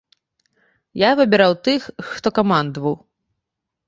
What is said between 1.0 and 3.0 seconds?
Я выбіраў тых, хто камандаваў.